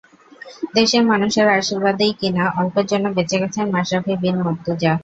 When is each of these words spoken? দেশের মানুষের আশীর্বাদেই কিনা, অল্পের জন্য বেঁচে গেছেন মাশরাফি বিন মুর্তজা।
দেশের 0.75 1.03
মানুষের 1.05 1.47
আশীর্বাদেই 1.51 2.13
কিনা, 2.19 2.43
অল্পের 2.59 2.85
জন্য 2.91 3.05
বেঁচে 3.15 3.37
গেছেন 3.41 3.65
মাশরাফি 3.73 4.13
বিন 4.21 4.35
মুর্তজা। 4.43 4.93